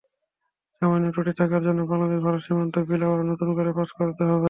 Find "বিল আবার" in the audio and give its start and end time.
2.87-3.21